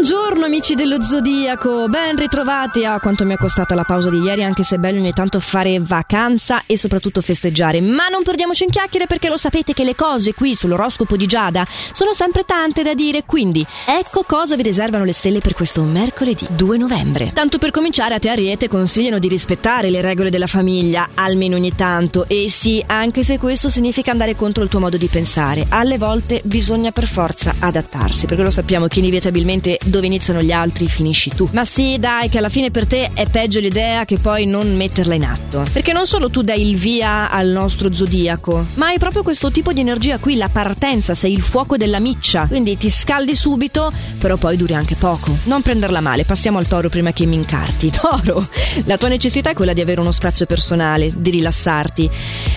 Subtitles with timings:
[0.00, 2.84] Buongiorno amici dello Zodiaco, ben ritrovati.
[2.84, 5.40] A quanto mi è costata la pausa di ieri anche se è bello ogni tanto
[5.40, 9.96] fare vacanza e soprattutto festeggiare, ma non perdiamoci in chiacchiere perché lo sapete che le
[9.96, 15.02] cose qui sull'oroscopo di Giada sono sempre tante da dire, quindi ecco cosa vi riservano
[15.02, 17.32] le stelle per questo mercoledì 2 novembre.
[17.34, 21.74] Tanto per cominciare a te Ariete consigliano di rispettare le regole della famiglia, almeno ogni
[21.74, 25.98] tanto, e sì, anche se questo significa andare contro il tuo modo di pensare, alle
[25.98, 31.30] volte bisogna per forza adattarsi, perché lo sappiamo che inevitabilmente dove iniziano gli altri finisci
[31.30, 31.48] tu.
[31.52, 35.14] Ma sì, dai, che alla fine per te è peggio l'idea che poi non metterla
[35.14, 35.64] in atto.
[35.72, 39.72] Perché non solo tu dai il via al nostro zodiaco, ma hai proprio questo tipo
[39.72, 42.46] di energia qui, la partenza, sei il fuoco della miccia.
[42.46, 45.36] Quindi ti scaldi subito, però poi duri anche poco.
[45.44, 47.90] Non prenderla male, passiamo al toro prima che mi incarti.
[47.98, 48.46] Toro,
[48.84, 52.10] la tua necessità è quella di avere uno spazio personale, di rilassarti.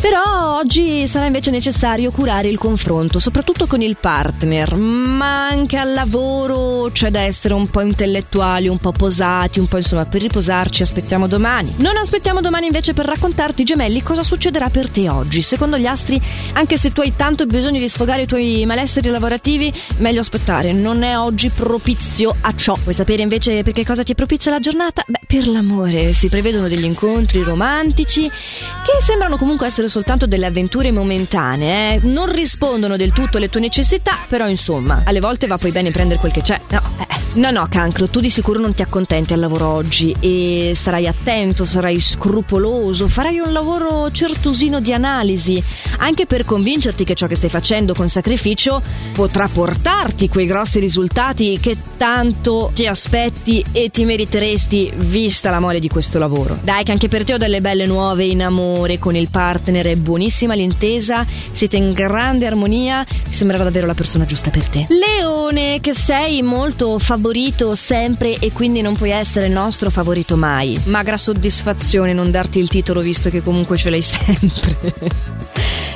[0.00, 5.92] Però oggi sarà invece necessario curare il confronto, soprattutto con il partner, ma anche al
[5.92, 10.82] lavoro c'è da essere un po' intellettuali, un po' posati, un po' insomma per riposarci
[10.82, 11.72] aspettiamo domani.
[11.76, 15.42] Non aspettiamo domani invece per raccontarti gemelli cosa succederà per te oggi.
[15.42, 16.20] Secondo gli astri,
[16.54, 21.02] anche se tu hai tanto bisogno di sfogare i tuoi malesseri lavorativi, meglio aspettare, non
[21.02, 22.74] è oggi propizio a ciò.
[22.82, 25.04] Vuoi sapere invece per che cosa ti è propizia la giornata?
[25.06, 30.90] Beh, per l'amore si prevedono degli incontri romantici che sembrano comunque essere soltanto delle avventure
[30.90, 32.00] momentanee, eh?
[32.04, 36.18] non rispondono del tutto alle tue necessità, però insomma, alle volte va poi bene prendere
[36.18, 36.58] quel che c'è.
[36.70, 37.01] No.
[37.34, 41.64] No, no, cancro, tu di sicuro non ti accontenti al lavoro oggi e starai attento,
[41.64, 45.62] sarai scrupoloso, farai un lavoro certosino di analisi,
[45.98, 48.82] anche per convincerti che ciò che stai facendo con sacrificio
[49.14, 55.80] potrà portarti quei grossi risultati che tanto ti aspetti e ti meriteresti vista la mole
[55.80, 56.58] di questo lavoro.
[56.60, 59.96] Dai, che anche per te ho delle belle nuove in amore con il partner, è
[59.96, 64.86] buonissima l'intesa, siete in grande armonia, ti sembrava davvero la persona giusta per te.
[64.90, 70.76] Leone, che sei molto favorito sempre e quindi non puoi essere il nostro favorito mai.
[70.86, 74.92] Magra soddisfazione non darti il titolo visto che comunque ce l'hai sempre.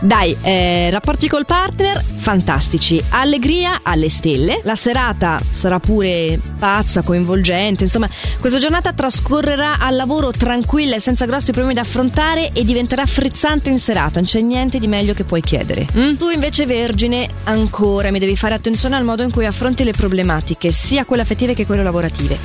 [0.00, 7.84] Dai, eh, rapporti col partner fantastici, allegria alle stelle, la serata sarà pure pazza, coinvolgente,
[7.84, 13.04] insomma questa giornata trascorrerà al lavoro tranquilla e senza grossi problemi da affrontare e diventerà
[13.06, 15.86] frizzante in serata, non c'è niente di meglio che puoi chiedere.
[15.96, 16.16] Mm?
[16.16, 20.72] Tu invece vergine, ancora mi devi fare attenzione al modo in cui affronti le problematiche,
[20.72, 22.38] sia quelle affettive che quelle lavorative.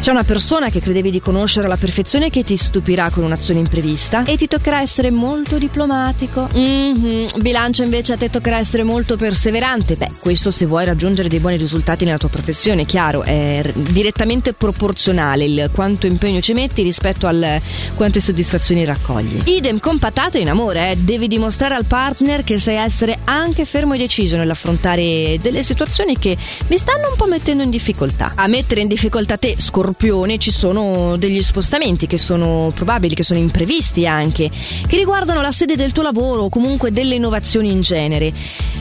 [0.00, 4.24] C'è una persona che credevi di conoscere alla perfezione che ti stupirà con un'azione imprevista
[4.24, 6.48] e ti toccherà essere molto diplomatico.
[6.54, 7.01] Mm-hmm.
[7.02, 9.96] Bilancia invece a te toccherà essere molto perseverante.
[9.96, 15.44] Beh, questo se vuoi raggiungere dei buoni risultati nella tua professione, chiaro, è direttamente proporzionale
[15.44, 17.60] il quanto impegno ci metti rispetto al
[17.96, 19.42] quante soddisfazioni raccogli.
[19.44, 20.96] Idem con patate in amore, eh.
[20.96, 26.36] devi dimostrare al partner che sai essere anche fermo e deciso nell'affrontare delle situazioni che
[26.68, 28.32] mi stanno un po' mettendo in difficoltà.
[28.36, 33.40] A mettere in difficoltà te, scorpione, ci sono degli spostamenti che sono probabili, che sono
[33.40, 34.50] imprevisti anche,
[34.86, 38.32] che riguardano la sede del tuo lavoro o comunque delle innovazioni in genere.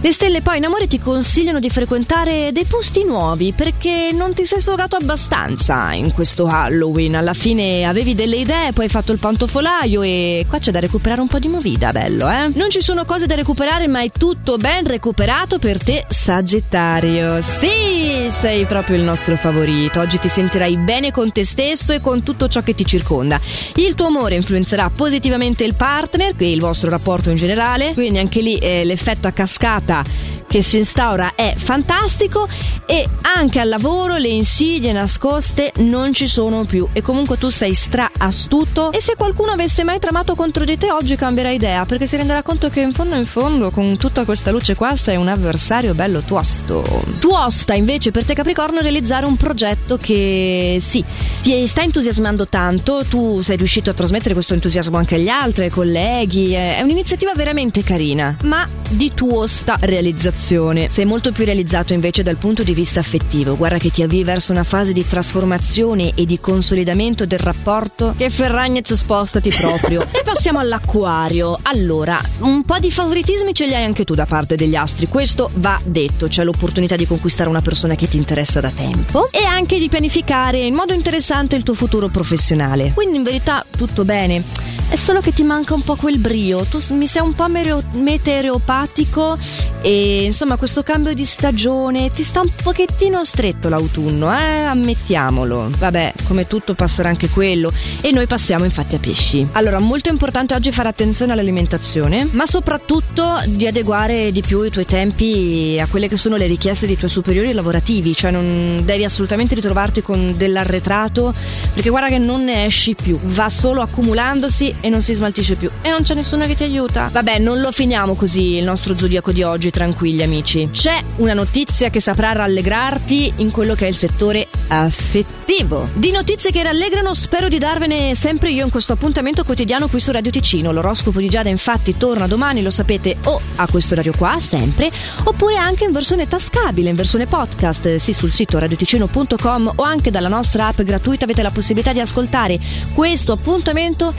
[0.00, 4.44] Le stelle poi in amore ti consigliano di frequentare dei posti nuovi perché non ti
[4.44, 7.16] sei sfogato abbastanza in questo Halloween.
[7.16, 11.20] Alla fine avevi delle idee, poi hai fatto il pantofolaio e qua c'è da recuperare
[11.20, 12.48] un po' di movida, bello, eh?
[12.54, 17.42] Non ci sono cose da recuperare, ma è tutto ben recuperato per te, Sagittario.
[17.42, 19.98] Sì, sei proprio il nostro favorito.
[19.98, 23.40] Oggi ti sentirai bene con te stesso e con tutto ciò che ti circonda.
[23.74, 28.40] Il tuo amore influenzerà positivamente il partner e il vostro rapporto in generale, quindi anche
[28.40, 30.04] lì eh, l'effetto a cascata
[30.48, 32.48] che si instaura è fantastico
[32.86, 36.88] e anche al lavoro le insidie nascoste non ci sono più.
[36.92, 38.90] E comunque tu sei stra astuto.
[38.92, 42.42] E se qualcuno avesse mai tramato contro di te oggi cambierà idea perché si renderà
[42.42, 46.20] conto che in fondo in fondo con tutta questa luce qua sei un avversario bello
[46.20, 46.82] tuosto.
[47.20, 51.04] Tuosta invece per te Capricorno realizzare un progetto che sì,
[51.42, 55.70] ti sta entusiasmando tanto, tu sei riuscito a trasmettere questo entusiasmo anche agli altri, ai
[55.70, 62.36] colleghi, è un'iniziativa veramente carina, ma di tuosta realizzazione sei molto più realizzato invece dal
[62.36, 63.56] punto di vista affettivo.
[63.56, 68.30] Guarda che ti avvii verso una fase di trasformazione e di consolidamento del rapporto che
[68.30, 70.02] Ferragnez spostati proprio.
[70.02, 71.58] e passiamo all'acquario.
[71.62, 75.50] Allora, un po' di favoritismi ce li hai anche tu da parte degli astri, questo
[75.54, 76.28] va detto.
[76.28, 80.60] C'è l'opportunità di conquistare una persona che ti interessa da tempo e anche di pianificare
[80.60, 82.92] in modo interessante il tuo futuro professionale.
[82.94, 84.67] Quindi in verità tutto bene.
[84.88, 89.36] È solo che ti manca un po' quel brio, tu mi sei un po' meteoropatico
[89.82, 95.70] e insomma questo cambio di stagione ti sta un pochettino stretto l'autunno, eh, ammettiamolo.
[95.78, 97.70] Vabbè, come tutto passerà anche quello.
[98.00, 99.46] E noi passiamo infatti a pesci.
[99.52, 104.86] Allora, molto importante oggi fare attenzione all'alimentazione, ma soprattutto di adeguare di più i tuoi
[104.86, 109.54] tempi a quelle che sono le richieste dei tuoi superiori lavorativi, cioè non devi assolutamente
[109.54, 111.32] ritrovarti con dell'arretrato
[111.72, 115.70] perché guarda che non ne esci più, va solo accumulandosi e non si smaltisce più
[115.82, 117.08] e non c'è nessuno che ti aiuta.
[117.12, 120.68] Vabbè, non lo finiamo così il nostro zodiaco di oggi, tranquilli amici.
[120.72, 125.88] C'è una notizia che saprà rallegrarti in quello che è il settore affettivo.
[125.94, 130.10] Di notizie che rallegrano spero di darvene sempre io in questo appuntamento quotidiano qui su
[130.10, 130.72] Radio Ticino.
[130.72, 134.90] L'oroscopo di Giada infatti torna domani, lo sapete, o a questo orario qua, sempre,
[135.24, 140.28] oppure anche in versione tascabile, in versione podcast, sì sul sito radioticino.com o anche dalla
[140.28, 142.58] nostra app gratuita avete la possibilità di ascoltare
[142.94, 144.12] questo appuntamento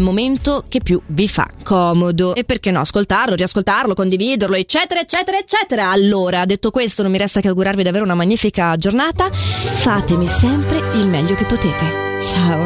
[0.00, 2.34] momento che più vi fa comodo.
[2.34, 5.90] E perché no, ascoltarlo, riascoltarlo, condividerlo, eccetera, eccetera, eccetera.
[5.90, 9.30] Allora, detto questo, non mi resta che augurarvi davvero una magnifica giornata.
[9.30, 12.20] Fatemi sempre il meglio che potete.
[12.20, 12.60] Ciao!